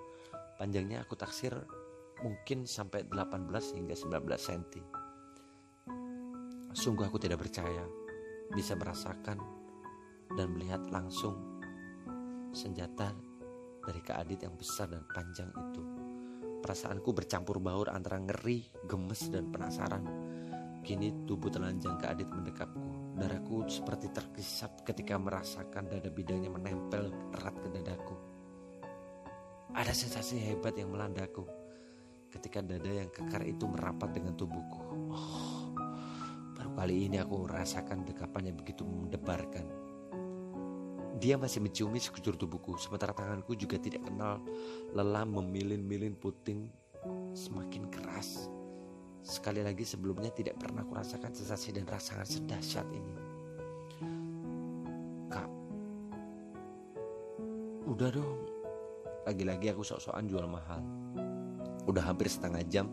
Panjangnya 0.57 1.05
aku 1.05 1.13
taksir 1.13 1.53
mungkin 2.25 2.65
sampai 2.65 3.05
18 3.05 3.77
hingga 3.77 3.93
19 3.93 4.25
cm. 4.41 4.63
Sungguh 6.73 7.05
aku 7.05 7.21
tidak 7.21 7.45
percaya 7.45 7.85
bisa 8.53 8.73
merasakan 8.73 9.37
dan 10.33 10.47
melihat 10.53 10.81
langsung 10.89 11.61
senjata 12.53 13.13
dari 13.85 14.01
Kak 14.01 14.17
Adit 14.17 14.43
yang 14.43 14.57
besar 14.57 14.89
dan 14.89 15.05
panjang 15.07 15.53
itu. 15.53 15.83
Perasaanku 16.57 17.13
bercampur 17.13 17.61
baur 17.61 17.93
antara 17.93 18.17
ngeri, 18.17 18.65
gemes, 18.89 19.29
dan 19.29 19.53
penasaran. 19.53 20.03
Kini 20.81 21.23
tubuh 21.29 21.53
telanjang 21.53 21.95
Kak 22.01 22.17
Adit 22.17 22.29
mendekapku. 22.33 23.15
Daraku 23.17 23.65
seperti 23.69 24.09
terkisap 24.13 24.85
ketika 24.85 25.17
merasakan 25.17 25.89
dada 25.89 26.09
bidangnya 26.09 26.49
menempel 26.53 27.13
erat 27.33 27.55
ke 27.61 27.67
dadaku. 27.71 28.36
Ada 29.75 29.91
sensasi 29.91 30.39
hebat 30.39 30.75
yang 30.79 30.91
melandaku 30.91 31.47
ketika 32.31 32.59
dada 32.59 32.91
yang 32.91 33.09
kekar 33.11 33.43
itu 33.47 33.67
merapat 33.67 34.11
dengan 34.15 34.35
tubuhku. 34.35 34.79
Oh, 35.11 35.71
baru 36.55 36.71
kali 36.75 37.07
ini 37.07 37.17
aku 37.19 37.47
dekapan 38.07 38.51
yang 38.51 38.57
begitu 38.59 38.83
mendebarkan. 38.83 39.65
Dia 41.17 41.33
masih 41.33 41.65
menciumi 41.65 41.97
sekujur 41.97 42.37
tubuhku, 42.37 42.77
sementara 42.77 43.09
tanganku 43.09 43.57
juga 43.57 43.81
tidak 43.81 44.05
kenal 44.05 44.37
lelah 44.93 45.25
memilin-milin 45.25 46.13
puting 46.13 46.69
semakin 47.33 47.89
keras. 47.89 48.51
Sekali 49.25 49.65
lagi 49.65 49.83
sebelumnya 49.83 50.29
tidak 50.31 50.61
pernah 50.61 50.85
kurasakan 50.85 51.33
sensasi 51.33 51.73
dan 51.73 51.89
rasangan 51.89 52.23
sedahsyat 52.23 52.87
ini. 52.93 53.15
Kak, 55.27 55.49
udah 57.91 58.09
dong. 58.13 58.46
Lagi-lagi 59.27 59.75
aku 59.75 59.83
sok-sokan 59.83 60.31
jual 60.31 60.47
mahal. 60.47 60.79
Udah 61.83 62.07
hampir 62.07 62.31
setengah 62.31 62.63
jam. 62.63 62.87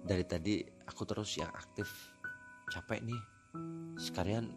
Dari 0.00 0.24
tadi 0.24 0.64
aku 0.88 1.04
terus 1.04 1.36
yang 1.36 1.52
aktif. 1.52 1.92
Capek 2.72 3.04
nih. 3.04 3.22
Sekalian 4.00 4.48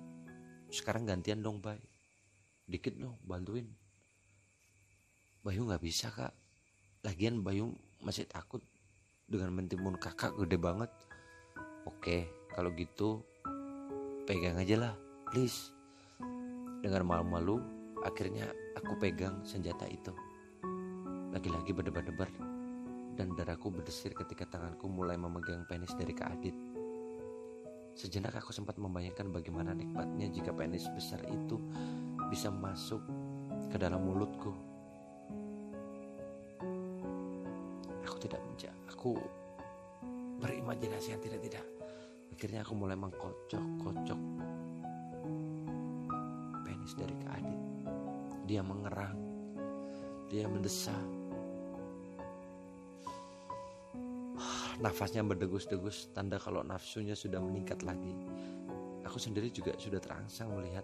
sekarang 0.71 1.03
gantian 1.03 1.43
dong, 1.43 1.59
Bay 1.59 1.83
dikit 2.71 2.95
dong 2.95 3.19
bantuin 3.27 3.67
Bayu 5.43 5.67
nggak 5.67 5.83
bisa 5.83 6.07
kak 6.07 6.31
lagian 7.03 7.43
Bayu 7.43 7.75
masih 7.99 8.23
takut 8.31 8.63
dengan 9.27 9.51
mentimun 9.51 9.99
kakak 9.99 10.31
gede 10.39 10.55
banget 10.55 10.87
oke 11.83 12.23
kalau 12.55 12.71
gitu 12.79 13.27
pegang 14.23 14.55
aja 14.55 14.79
lah 14.79 14.93
please 15.27 15.75
dengan 16.79 17.03
malu-malu 17.03 17.59
akhirnya 18.07 18.47
aku 18.79 18.95
pegang 19.03 19.43
senjata 19.43 19.83
itu 19.91 20.15
lagi-lagi 21.31 21.71
berdebar-debar 21.71 22.27
dan 23.15 23.31
daraku 23.35 23.71
berdesir 23.71 24.11
ketika 24.11 24.43
tanganku 24.47 24.91
mulai 24.91 25.15
memegang 25.15 25.63
penis 25.63 25.95
dari 25.95 26.11
Kak 26.11 26.27
Adit. 26.35 26.55
Sejenak 27.95 28.35
aku 28.39 28.55
sempat 28.55 28.79
membayangkan 28.79 29.31
bagaimana 29.31 29.75
nikmatnya 29.75 30.31
jika 30.31 30.51
penis 30.55 30.87
besar 30.91 31.19
itu 31.27 31.59
bisa 32.27 32.51
masuk 32.51 33.03
ke 33.71 33.77
dalam 33.79 34.03
mulutku. 34.03 34.51
Aku 38.07 38.15
tidak 38.19 38.43
menja, 38.47 38.71
aku 38.91 39.15
berimajinasi 40.39 41.15
yang 41.15 41.21
tidak-tidak. 41.23 41.63
Akhirnya 42.31 42.63
aku 42.63 42.73
mulai 42.75 42.95
mengkocok-kocok 42.99 44.21
penis 46.63 46.91
dari 46.95 47.15
Kak 47.23 47.31
Adit. 47.39 47.61
Dia 48.47 48.61
mengerang, 48.63 49.19
dia 50.31 50.47
mendesak. 50.47 51.20
Nafasnya 54.81 55.21
berdegus-degus, 55.21 56.09
tanda 56.09 56.41
kalau 56.41 56.65
nafsunya 56.65 57.13
sudah 57.13 57.37
meningkat 57.37 57.85
lagi. 57.85 58.17
Aku 59.05 59.21
sendiri 59.21 59.53
juga 59.53 59.77
sudah 59.77 60.01
terangsang 60.01 60.49
melihat 60.57 60.81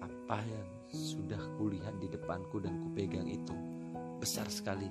apa 0.00 0.40
yang 0.48 0.68
sudah 0.88 1.36
kulihat 1.60 1.92
di 2.00 2.08
depanku 2.08 2.56
dan 2.56 2.80
kupegang 2.80 3.28
itu 3.28 3.52
besar 4.16 4.48
sekali. 4.48 4.88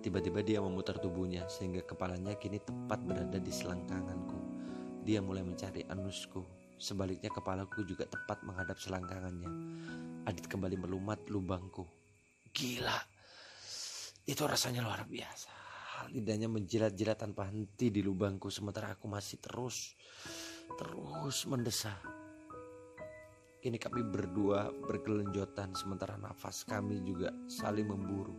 Tiba-tiba 0.00 0.40
dia 0.40 0.64
memutar 0.64 0.96
tubuhnya 0.96 1.44
sehingga 1.44 1.84
kepalanya 1.84 2.32
kini 2.40 2.56
tepat 2.56 3.04
berada 3.04 3.36
di 3.36 3.52
selangkanganku. 3.52 4.38
Dia 5.04 5.20
mulai 5.20 5.44
mencari 5.44 5.84
anusku. 5.92 6.40
Sebaliknya 6.80 7.28
kepalaku 7.28 7.84
juga 7.84 8.08
tepat 8.08 8.40
menghadap 8.48 8.80
selangkangannya. 8.80 9.52
Adit 10.24 10.48
kembali 10.48 10.80
melumat 10.80 11.20
lubangku. 11.28 11.84
Gila. 12.48 12.96
Itu 14.24 14.48
rasanya 14.48 14.80
luar 14.80 15.04
biasa. 15.04 15.69
Lidahnya 16.08 16.48
menjilat-jilat 16.48 17.20
tanpa 17.20 17.52
henti 17.52 17.92
di 17.92 18.00
lubangku 18.00 18.48
sementara 18.48 18.96
aku 18.96 19.04
masih 19.10 19.36
terus 19.36 19.92
terus 20.78 21.44
mendesah. 21.44 21.98
Kini 23.60 23.76
kami 23.76 24.00
berdua 24.00 24.72
bergelenjotan 24.72 25.76
sementara 25.76 26.16
nafas 26.16 26.64
kami 26.64 27.04
juga 27.04 27.28
saling 27.44 27.84
memburu. 27.84 28.32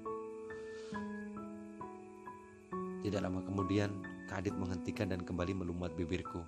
Tidak 3.02 3.21
lama 3.21 3.41
kemudian, 3.45 4.02
Kak 4.30 4.45
Adit 4.45 4.54
menghentikan 4.54 5.10
dan 5.10 5.21
kembali 5.26 5.58
melumat 5.58 5.93
bibirku. 5.97 6.41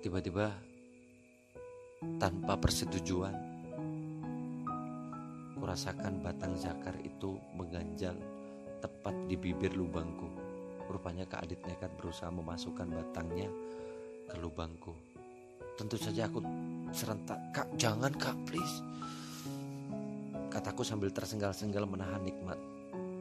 Tiba-tiba, 0.00 0.52
tanpa 2.20 2.56
persetujuan, 2.56 3.32
kurasakan 5.70 6.18
batang 6.18 6.58
zakar 6.58 6.98
itu 6.98 7.38
mengganjal 7.54 8.18
tepat 8.82 9.14
di 9.30 9.38
bibir 9.38 9.70
lubangku. 9.78 10.26
Rupanya 10.90 11.22
Kak 11.30 11.46
Adit 11.46 11.62
nekat 11.62 11.94
berusaha 11.94 12.26
memasukkan 12.26 12.90
batangnya 12.90 13.46
ke 14.26 14.34
lubangku. 14.42 14.90
Tentu 15.78 15.94
saja 15.94 16.26
aku 16.26 16.42
serentak, 16.90 17.38
Kak 17.54 17.70
jangan 17.78 18.10
Kak 18.18 18.34
please. 18.50 18.82
Kataku 20.50 20.82
sambil 20.82 21.14
tersenggal-senggal 21.14 21.86
menahan 21.86 22.18
nikmat. 22.26 22.58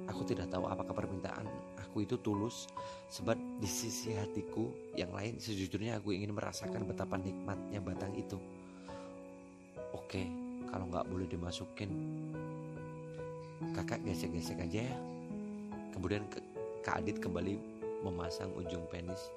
Aku 0.10 0.26
tidak 0.26 0.50
tahu 0.50 0.66
apakah 0.66 1.06
permintaan 1.06 1.46
aku 1.86 2.02
itu 2.02 2.18
tulus 2.18 2.66
sebab 3.14 3.38
di 3.62 3.70
sisi 3.70 4.18
hatiku 4.18 4.74
yang 4.98 5.14
lain 5.14 5.38
sejujurnya 5.38 6.02
aku 6.02 6.18
ingin 6.18 6.34
merasakan 6.34 6.82
betapa 6.90 7.14
nikmatnya 7.22 7.78
batang 7.78 8.18
itu. 8.18 8.42
Oke, 9.94 10.49
kalau 10.70 10.86
nggak 10.88 11.10
boleh 11.10 11.26
dimasukin, 11.26 11.92
kakak 13.74 14.02
gesek-gesek 14.06 14.62
aja 14.62 14.90
ya. 14.90 14.98
Kemudian 15.92 16.30
Kak 16.86 17.04
Adit 17.04 17.20
kembali 17.20 17.60
memasang 18.08 18.56
ujung 18.56 18.88
penis 18.88 19.28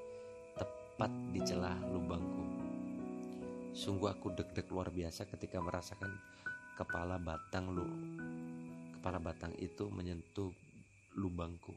tepat 0.54 1.10
di 1.34 1.40
celah 1.42 1.74
lubangku. 1.90 2.44
Sungguh 3.72 4.12
aku 4.12 4.30
deg-deg 4.36 4.68
luar 4.70 4.92
biasa 4.92 5.26
ketika 5.26 5.58
merasakan 5.58 6.12
kepala 6.76 7.16
batang 7.18 7.72
lu 7.72 7.86
kepala 9.02 9.18
batang 9.18 9.50
itu 9.58 9.90
menyentuh 9.90 10.54
lubangku. 11.18 11.74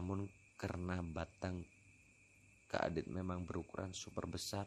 Namun 0.00 0.24
karena 0.56 1.04
batang 1.04 1.60
Kak 2.72 2.88
Adit 2.88 3.06
memang 3.06 3.44
berukuran 3.44 3.92
super 3.92 4.24
besar, 4.24 4.64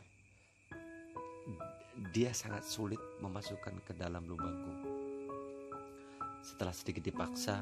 dia 2.14 2.32
sangat 2.32 2.64
sulit 2.66 3.00
memasukkan 3.20 3.82
ke 3.86 3.94
dalam 3.98 4.26
lubangku. 4.26 4.74
Setelah 6.46 6.72
sedikit 6.72 7.04
dipaksa, 7.04 7.60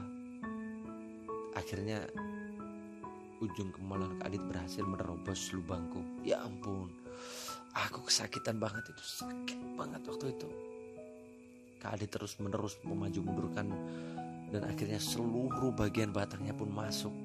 Akhirnya 1.56 2.04
ujung 3.40 3.72
kemaluan 3.72 4.20
Kak 4.20 4.28
Adit 4.28 4.44
berhasil 4.44 4.84
menerobos 4.84 5.56
lubangku. 5.56 6.04
Ya 6.28 6.44
ampun, 6.44 6.92
aku 7.72 8.12
kesakitan 8.12 8.60
banget 8.60 8.92
itu, 8.92 9.24
sakit 9.24 9.80
banget 9.80 10.04
waktu 10.04 10.36
itu. 10.36 10.50
Kak 11.80 11.96
Adit 11.96 12.12
terus 12.12 12.36
menerus 12.44 12.76
memaju 12.84 13.20
mundurkan 13.24 13.72
dan 14.52 14.68
akhirnya 14.68 15.00
seluruh 15.00 15.72
bagian 15.72 16.12
batangnya 16.12 16.52
pun 16.52 16.68
masuk. 16.68 17.16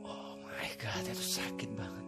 Oh 0.00 0.32
my 0.48 0.68
god, 0.80 1.04
itu 1.04 1.24
sakit 1.44 1.70
banget. 1.76 2.05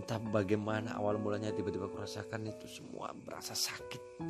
Entah 0.00 0.16
bagaimana 0.16 0.96
awal 0.96 1.20
mulanya 1.20 1.52
tiba-tiba 1.52 1.84
kurasakan 1.92 2.48
itu 2.48 2.64
semua 2.64 3.12
berasa 3.12 3.52
sakit. 3.52 4.24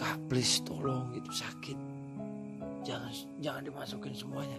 Kak 0.00 0.16
please 0.32 0.64
tolong 0.64 1.12
itu 1.12 1.28
sakit. 1.28 1.76
Jangan 2.88 3.12
jangan 3.44 3.68
dimasukin 3.68 4.16
semuanya. 4.16 4.56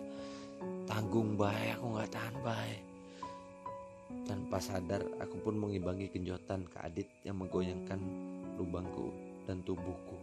Tanggung 0.86 1.34
baik 1.34 1.82
aku 1.82 1.86
nggak 1.98 2.14
tahan 2.14 2.36
baik. 2.46 2.82
Tanpa 4.30 4.62
sadar 4.62 5.02
aku 5.18 5.42
pun 5.42 5.58
mengimbangi 5.58 6.14
genjotan 6.14 6.70
ke 6.70 6.78
Adit 6.86 7.10
yang 7.26 7.42
menggoyangkan 7.42 7.98
lubangku 8.54 9.10
dan 9.50 9.66
tubuhku. 9.66 10.22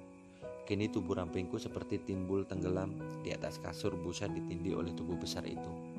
Kini 0.71 0.87
tubuh 0.87 1.19
rampingku 1.19 1.59
seperti 1.59 1.99
timbul 1.99 2.47
tenggelam 2.47 2.95
di 3.27 3.35
atas 3.35 3.59
kasur 3.59 3.99
busa 3.99 4.31
ditindih 4.31 4.79
oleh 4.79 4.95
tubuh 4.95 5.19
besar 5.19 5.43
itu 5.43 5.96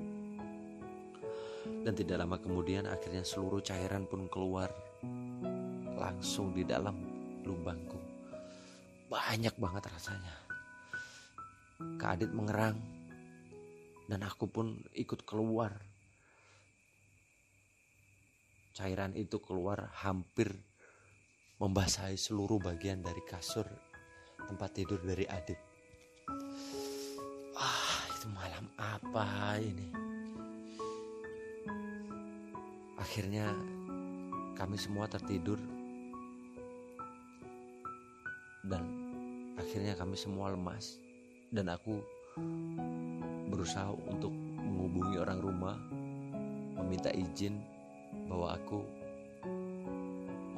dan 1.88 1.96
tidak 1.96 2.20
lama 2.20 2.36
kemudian 2.36 2.84
akhirnya 2.84 3.24
seluruh 3.24 3.64
cairan 3.64 4.04
pun 4.04 4.28
keluar 4.28 4.68
langsung 5.96 6.52
di 6.52 6.68
dalam 6.68 7.00
lubangku 7.48 7.96
banyak 9.08 9.56
banget 9.56 9.88
rasanya 9.88 10.36
Kak 11.78 12.18
Adit 12.18 12.34
mengerang 12.34 12.98
dan 14.10 14.26
aku 14.26 14.50
pun 14.50 14.82
ikut 14.98 15.28
keluar. 15.28 15.78
Cairan 18.74 19.14
itu 19.14 19.38
keluar 19.42 19.94
hampir 20.02 20.54
membasahi 21.62 22.18
seluruh 22.18 22.62
bagian 22.62 23.02
dari 23.02 23.22
kasur 23.26 23.66
tempat 24.50 24.70
tidur 24.74 25.02
dari 25.06 25.26
Adit. 25.30 25.60
Ah, 27.58 28.02
itu 28.14 28.26
malam 28.34 28.66
apa 28.78 29.58
ini? 29.62 30.17
Akhirnya 32.98 33.54
kami 34.58 34.74
semua 34.74 35.06
tertidur. 35.06 35.62
Dan 38.66 38.84
akhirnya 39.54 39.94
kami 39.94 40.18
semua 40.18 40.50
lemas. 40.50 40.98
Dan 41.54 41.70
aku 41.70 42.02
berusaha 43.54 43.94
untuk 44.10 44.34
menghubungi 44.34 45.22
orang 45.22 45.40
rumah 45.40 45.78
meminta 46.82 47.14
izin 47.14 47.62
bahwa 48.28 48.58
aku 48.58 48.82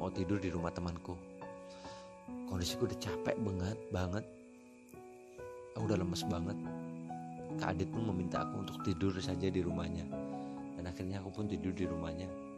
mau 0.00 0.08
tidur 0.08 0.40
di 0.40 0.48
rumah 0.48 0.72
temanku. 0.72 1.12
Kondisiku 2.48 2.88
udah 2.88 2.98
capek 2.98 3.36
banget 3.36 3.78
banget. 3.92 4.24
Aku 5.76 5.86
udah 5.86 6.00
lemes 6.00 6.24
banget. 6.24 6.56
Kak 7.60 7.76
Adit 7.76 7.92
pun 7.92 8.08
meminta 8.08 8.48
aku 8.48 8.64
untuk 8.64 8.80
tidur 8.80 9.12
saja 9.20 9.52
di 9.52 9.60
rumahnya 9.60 10.29
dan 10.80 10.88
akhirnya 10.88 11.20
aku 11.20 11.28
pun 11.28 11.44
tidur 11.44 11.76
di 11.76 11.84
rumahnya 11.84 12.49